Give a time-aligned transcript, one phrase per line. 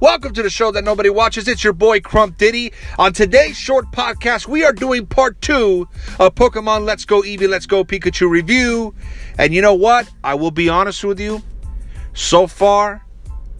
[0.00, 1.48] Welcome to the show that nobody watches.
[1.48, 2.72] It's your boy Crump Diddy.
[3.00, 5.88] On today's short podcast, we are doing part two
[6.20, 8.94] of Pokemon Let's Go Eevee, Let's Go Pikachu review.
[9.38, 10.08] And you know what?
[10.22, 11.42] I will be honest with you.
[12.14, 13.04] So far,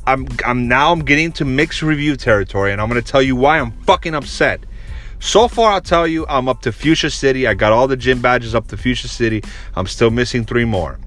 [0.06, 3.59] I'm I'm now I'm getting to mixed review territory, and I'm gonna tell you why
[3.59, 4.60] I'm fucking upset.
[5.18, 7.48] So far, I'll tell you, I'm up to Fuchsia City.
[7.48, 9.42] I got all the gym badges up to Fuchsia City.
[9.74, 11.00] I'm still missing three more.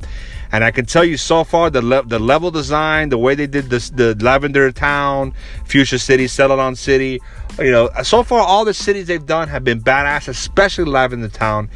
[0.51, 3.47] And I can tell you so far the le- the level design, the way they
[3.47, 5.33] did this, the Lavender Town,
[5.65, 7.21] Fuchsia City, Celadon City,
[7.59, 11.69] you know, so far all the cities they've done have been badass, especially Lavender Town.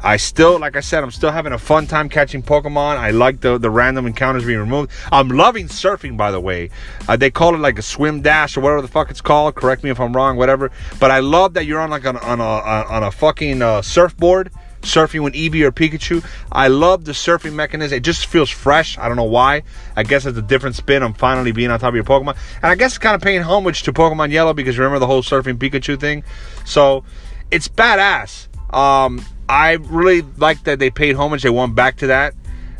[0.00, 2.98] I still, like I said, I'm still having a fun time catching Pokemon.
[2.98, 4.92] I like the, the random encounters being removed.
[5.10, 6.70] I'm loving surfing, by the way.
[7.08, 9.56] Uh, they call it like a swim dash or whatever the fuck it's called.
[9.56, 10.70] Correct me if I'm wrong, whatever.
[11.00, 14.52] But I love that you're on like on, on a on a fucking uh, surfboard
[14.82, 16.24] surfing with Eevee or Pikachu.
[16.50, 17.96] I love the surfing mechanism.
[17.96, 18.98] It just feels fresh.
[18.98, 19.62] I don't know why.
[19.96, 22.36] I guess it's a different spin on finally being on top of your Pokemon.
[22.62, 25.22] And I guess it's kind of paying homage to Pokemon Yellow because remember the whole
[25.22, 26.24] surfing Pikachu thing?
[26.64, 27.04] So
[27.50, 28.48] it's badass.
[28.74, 31.42] Um, I really like that they paid homage.
[31.42, 32.34] They went back to that.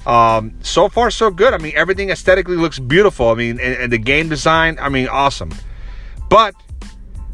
[0.06, 1.52] Um, so far, so good.
[1.52, 3.28] I mean, everything aesthetically looks beautiful.
[3.28, 5.52] I mean, and, and the game design, I mean, awesome.
[6.30, 6.54] But,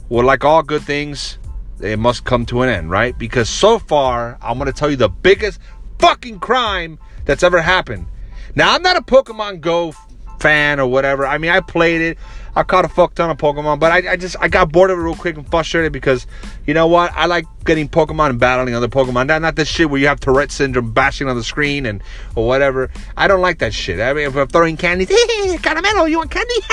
[0.09, 1.39] well, like all good things,
[1.81, 3.17] it must come to an end, right?
[3.19, 5.61] Because so far, I'm going to tell you the biggest
[5.99, 8.07] fucking crime that's ever happened.
[8.55, 9.95] Now, I'm not a Pokemon Go
[10.45, 11.27] fan or whatever.
[11.27, 12.19] I mean, I played it.
[12.55, 14.99] I caught a fuck ton of Pokemon, but I, I, just I got bored of
[14.99, 16.27] it real quick and frustrated because
[16.67, 17.11] you know what?
[17.15, 19.27] I like getting Pokemon and battling other Pokemon.
[19.27, 22.03] Not not this shit where you have Tourette syndrome bashing on the screen and
[22.37, 22.91] or whatever.
[23.17, 23.99] I don't like that shit.
[24.01, 26.55] I mean, if I'm throwing candies, Caramelo, you want candy?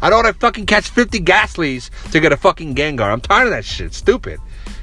[0.00, 3.12] I don't want to fucking catch 50 Gastlys to get a fucking Gengar.
[3.12, 3.94] I'm tired of that shit.
[3.94, 4.38] Stupid.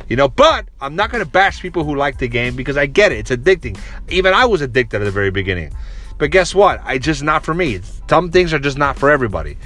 [0.09, 3.13] You know, but I'm not gonna bash people who like the game because I get
[3.13, 3.19] it.
[3.19, 3.79] It's addicting.
[4.09, 5.73] Even I was addicted at the very beginning.
[6.19, 6.81] But guess what?
[6.83, 7.79] I just not for me.
[8.09, 9.57] Some things are just not for everybody.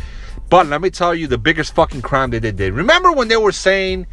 [0.50, 2.74] But let me tell you the biggest fucking crime they did.
[2.74, 4.06] Remember when they were saying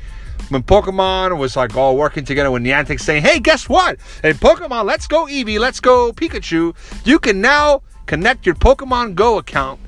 [0.48, 3.98] when Pokemon was like all working together with Niantic saying, hey, guess what?
[4.24, 6.74] In Pokemon, let's go Eevee, let's go Pikachu.
[7.04, 9.78] You can now connect your Pokemon Go account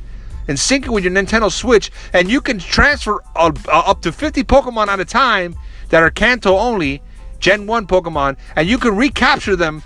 [0.47, 4.45] and sync it with your Nintendo Switch, and you can transfer uh, up to 50
[4.45, 5.57] Pokemon at a time
[5.89, 7.01] that are Kanto only,
[7.39, 9.83] Gen 1 Pokemon, and you can recapture them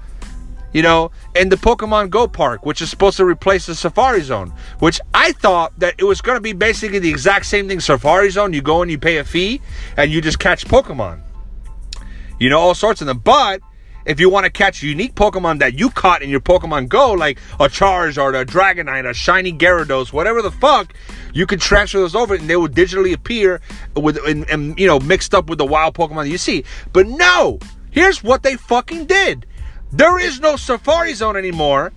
[0.77, 4.53] you know, in the Pokemon Go Park, which is supposed to replace the Safari Zone,
[4.81, 7.81] which I thought that it was going to be basically the exact same thing.
[7.81, 9.63] Safari Zone, you go and you pay a fee
[9.97, 11.23] and you just catch Pokemon.
[12.39, 13.21] You know, all sorts of them.
[13.21, 13.63] But
[14.05, 17.39] if you want to catch unique Pokemon that you caught in your Pokemon Go, like
[17.55, 20.93] a Charizard, a Dragonite, a Shiny Gyarados, whatever the fuck,
[21.33, 23.63] you can transfer those over and they will digitally appear
[23.97, 26.65] with and, and you know mixed up with the wild Pokemon that you see.
[26.93, 27.61] But no,
[27.91, 29.47] here's what they fucking did.
[29.97, 31.91] There is no Safari Zone anymore.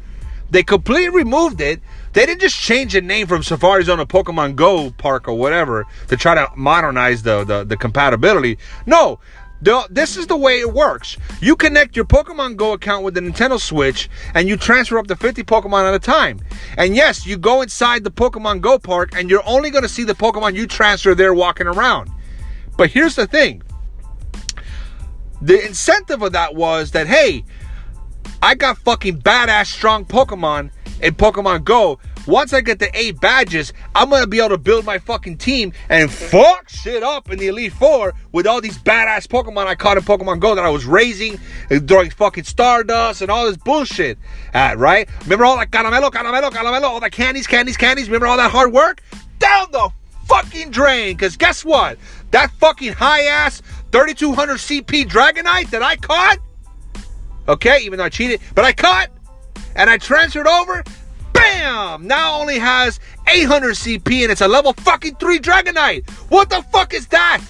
[0.50, 1.82] They completely removed it.
[2.14, 5.86] They didn't just change the name from Safari Zone to Pokemon Go Park or whatever
[6.08, 8.58] to try to modernize the, the, the compatibility.
[8.86, 9.20] No,
[9.62, 11.18] the, this is the way it works.
[11.42, 15.18] You connect your Pokemon Go account with the Nintendo Switch and you transfer up to
[15.18, 16.40] 50 Pokemon at a time.
[16.78, 20.06] And yes, you go inside the Pokemon Go Park and you're only going to see
[20.06, 22.10] the Pokemon you transfer there walking around.
[22.78, 23.62] But here's the thing
[25.42, 27.46] the incentive of that was that, hey,
[28.42, 32.00] I got fucking badass strong Pokemon in Pokemon Go.
[32.28, 35.74] Once I get the eight badges, I'm gonna be able to build my fucking team
[35.90, 39.98] and fuck shit up in the Elite Four with all these badass Pokemon I caught
[39.98, 41.40] in Pokemon Go that I was raising,
[41.88, 44.18] throwing fucking Stardust and all this bullshit
[44.54, 45.10] at, right?
[45.24, 48.08] Remember all that caramelo, caramelo, caramelo, all the candies, candies, candies?
[48.08, 49.02] Remember all that hard work?
[49.40, 49.90] Down the
[50.28, 51.98] fucking drain, because guess what?
[52.32, 56.38] That fucking high ass 3200 CP Dragonite that I caught
[57.50, 59.10] Okay, even though I cheated, but I cut
[59.76, 60.84] and I transferred over.
[61.34, 62.06] Bam!
[62.06, 66.08] Now only has 800 CP and it's a level fucking 3 Dragonite.
[66.30, 67.42] What the fuck is that?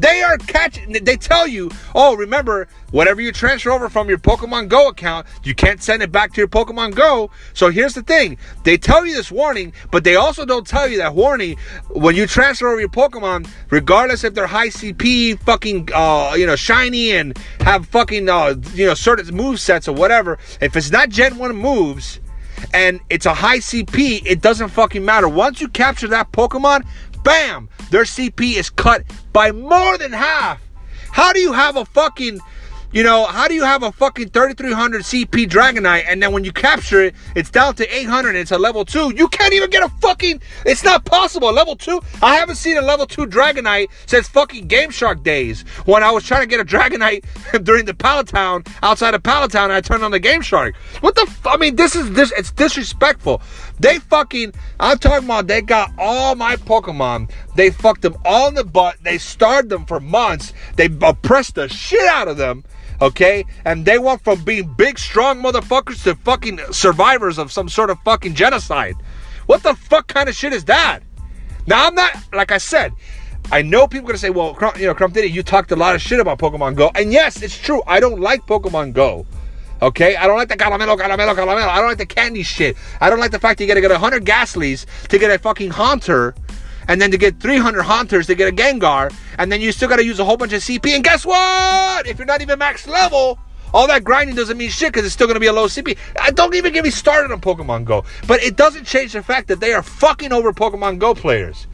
[0.00, 4.68] They are catching, they tell you, oh, remember, whatever you transfer over from your Pokemon
[4.68, 7.30] Go account, you can't send it back to your Pokemon Go.
[7.52, 10.96] So here's the thing they tell you this warning, but they also don't tell you
[10.98, 11.58] that warning
[11.90, 16.56] when you transfer over your Pokemon, regardless if they're high CP, fucking, uh, you know,
[16.56, 21.10] shiny and have fucking, uh, you know, certain move sets or whatever, if it's not
[21.10, 22.20] Gen 1 moves,
[22.72, 25.28] and it's a high CP, it doesn't fucking matter.
[25.28, 26.86] Once you capture that Pokemon,
[27.22, 30.60] bam, their CP is cut by more than half.
[31.12, 32.40] How do you have a fucking
[32.92, 36.50] You know, how do you have a fucking 3300 CP Dragonite and then when you
[36.50, 39.14] capture it, it's down to 800 and it's a level 2?
[39.14, 40.42] You can't even get a fucking.
[40.66, 41.52] It's not possible.
[41.52, 42.00] Level 2?
[42.20, 46.24] I haven't seen a level 2 Dragonite since fucking Game Shark days when I was
[46.24, 47.22] trying to get a Dragonite
[47.64, 50.74] during the Pallet Town, outside of Pallet Town, I turned on the Game Shark.
[51.00, 52.32] What the f- I mean, this is this.
[52.36, 53.40] It's disrespectful.
[53.78, 54.52] They fucking.
[54.80, 57.30] I'm talking about they got all my Pokemon.
[57.60, 58.96] They fucked them all in the butt.
[59.02, 60.54] They starved them for months.
[60.76, 62.64] They oppressed the shit out of them
[63.02, 63.44] okay?
[63.66, 67.98] And they went from being big, strong motherfuckers to fucking survivors of some sort of
[68.00, 68.96] fucking genocide.
[69.44, 71.00] What the fuck kind of shit is that?
[71.66, 72.94] Now, I'm not, like I said,
[73.52, 75.94] I know people are gonna say, well, you know, Crump Diddy, you talked a lot
[75.94, 76.90] of shit about Pokemon Go.
[76.94, 77.82] And yes, it's true.
[77.86, 79.26] I don't like Pokemon Go.
[79.82, 80.16] Okay?
[80.16, 81.68] I don't like the caramelo, caramelo, caramelo.
[81.68, 82.76] I don't like the candy shit.
[83.00, 86.34] I don't like the fact you gotta get 100 Gastlys to get a fucking Haunter
[86.90, 89.96] and then to get 300 Haunters to get a Gengar, and then you still got
[89.96, 90.92] to use a whole bunch of CP.
[90.92, 92.04] And guess what?
[92.08, 93.38] If you're not even max level,
[93.72, 95.96] all that grinding doesn't mean shit because it's still going to be a low CP.
[96.20, 98.04] I uh, don't even get me started on Pokemon Go.
[98.26, 101.68] But it doesn't change the fact that they are fucking over Pokemon Go players.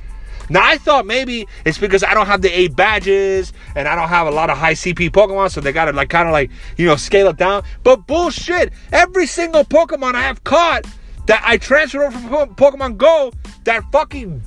[0.50, 4.10] Now I thought maybe it's because I don't have the eight badges and I don't
[4.10, 6.86] have a lot of high CP Pokemon, so they gotta like kind of like you
[6.86, 7.64] know scale it down.
[7.82, 8.70] But bullshit!
[8.92, 10.84] Every single Pokemon I have caught
[11.24, 13.32] that I transferred over from Pokemon Go,
[13.64, 14.42] that fucking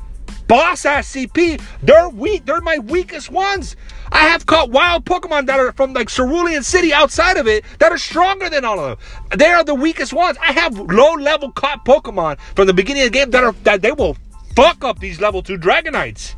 [0.50, 2.46] boss ass CP, they're weak.
[2.46, 3.78] They're my weakest ones.
[4.12, 7.94] I have caught wild Pokemon that are from like Cerulean City outside of it that
[7.94, 9.40] are stronger than all of them.
[9.40, 10.38] They are the weakest ones.
[10.42, 13.82] I have low level caught Pokemon from the beginning of the game that are that
[13.82, 14.18] they will
[14.56, 16.36] fuck up these level two Dragonites.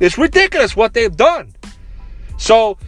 [0.00, 1.52] It's ridiculous what they've done.
[2.38, 2.78] So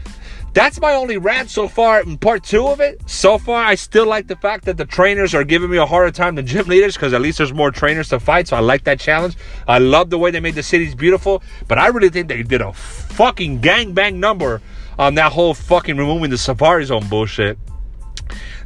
[0.52, 3.00] that's my only rant so far in part two of it.
[3.08, 6.10] So far, I still like the fact that the trainers are giving me a harder
[6.10, 8.48] time than gym leaders because at least there's more trainers to fight.
[8.48, 9.36] So I like that challenge.
[9.68, 12.60] I love the way they made the cities beautiful, but I really think they did
[12.60, 14.60] a fucking gangbang number
[14.98, 17.58] on that whole fucking removing the safari zone bullshit.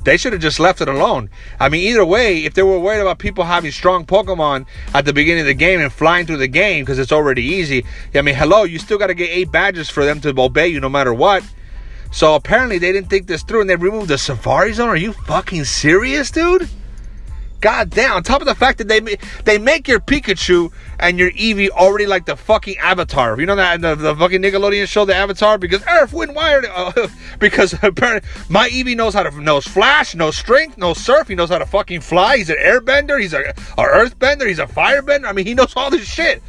[0.04, 1.30] They should have just left it alone.
[1.58, 5.14] I mean, either way, if they were worried about people having strong Pokemon at the
[5.14, 8.34] beginning of the game and flying through the game because it's already easy, I mean,
[8.34, 11.14] hello, you still got to get eight badges for them to obey you no matter
[11.14, 11.42] what.
[12.14, 14.88] So apparently they didn't think this through and they removed the Safari Zone.
[14.88, 16.68] Are you fucking serious, dude?
[17.60, 18.12] God damn!
[18.12, 19.00] On top of the fact that they
[19.42, 20.70] they make your Pikachu
[21.00, 23.40] and your Eevee already like the fucking Avatar.
[23.40, 26.62] You know that the, the fucking Nickelodeon show, the Avatar, because Earth, Wind, Fire.
[26.70, 27.08] Uh,
[27.40, 31.26] because apparently my Eevee knows how to knows Flash, knows Strength, knows Surf.
[31.26, 32.36] He knows how to fucking fly.
[32.36, 33.20] He's an Airbender.
[33.20, 34.46] He's a, a Earthbender.
[34.46, 35.24] He's a Firebender.
[35.24, 36.42] I mean, he knows all this shit.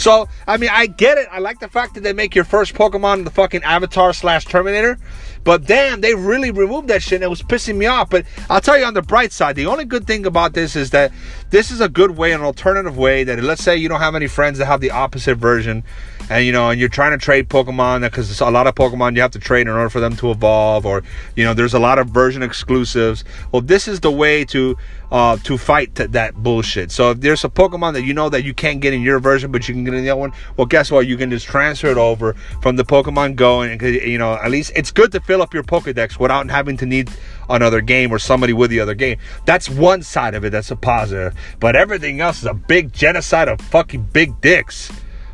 [0.00, 1.28] So, I mean, I get it.
[1.30, 4.98] I like the fact that they make your first Pokemon the fucking Avatar slash Terminator.
[5.44, 8.10] But damn, they really removed that shit and it was pissing me off.
[8.10, 10.90] But I'll tell you on the bright side, the only good thing about this is
[10.90, 11.12] that
[11.50, 14.26] this is a good way, an alternative way that let's say you don't have any
[14.26, 15.84] friends that have the opposite version
[16.30, 19.22] and you know, and you're trying to trade Pokemon because a lot of Pokemon you
[19.22, 21.02] have to trade in order for them to evolve, or
[21.34, 23.24] you know, there's a lot of version exclusives.
[23.50, 24.78] Well, this is the way to
[25.10, 26.92] uh, to fight t- that bullshit.
[26.92, 29.50] So if there's a Pokemon that you know that you can't get in your version,
[29.50, 31.08] but you can get in the other one, well, guess what?
[31.08, 34.70] You can just transfer it over from the Pokemon Go, and you know, at least
[34.76, 37.08] it's good to fill up your Pokedex without having to need
[37.48, 39.16] another game or somebody with the other game.
[39.46, 40.50] That's one side of it.
[40.50, 44.90] That's a positive, but everything else is a big genocide of fucking big dicks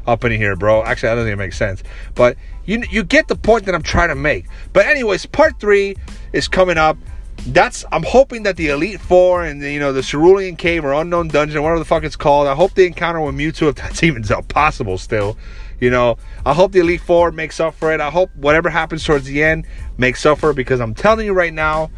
[0.07, 0.85] up in here, bro.
[0.85, 1.83] Actually, that doesn't even make sense.
[2.15, 4.45] But you you get the point that I'm trying to make.
[4.75, 5.97] But anyways, part three
[6.35, 6.99] is coming up.
[7.47, 10.93] That's I'm hoping that the Elite Four and the, you know the Cerulean Cave or
[10.93, 12.49] Unknown Dungeon, whatever the fuck it's called.
[12.49, 15.39] I hope they encounter with Mewtwo if that's even possible still.
[15.81, 18.00] You know, I hope the Elite Four makes up for it.
[18.00, 19.67] I hope whatever happens towards the end
[19.99, 21.90] makes up for it because I'm telling you right now,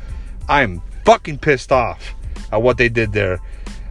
[0.49, 2.15] I'm fucking pissed off
[2.51, 3.41] at what they did there.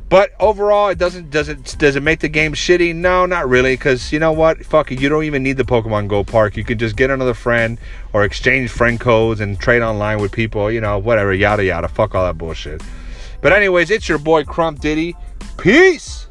[0.09, 2.95] But overall, it doesn't does it does it make the game shitty?
[2.95, 3.73] No, not really.
[3.73, 4.65] Because you know what?
[4.65, 5.01] Fuck it.
[5.01, 6.55] You don't even need the Pokemon Go Park.
[6.55, 7.77] You can just get another friend
[8.13, 10.71] or exchange friend codes and trade online with people.
[10.71, 11.33] You know, whatever.
[11.33, 11.89] Yada yada.
[11.89, 12.81] Fuck all that bullshit.
[13.41, 15.15] But anyways, it's your boy Crump Diddy.
[15.57, 16.26] Peace.